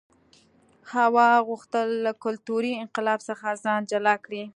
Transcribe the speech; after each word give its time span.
هوا 0.93 1.29
غوښتل 1.47 1.87
له 2.05 2.11
کلتوري 2.23 2.73
انقلاب 2.83 3.19
څخه 3.29 3.47
ځان 3.63 3.81
جلا 3.91 4.15
کړي. 4.25 4.43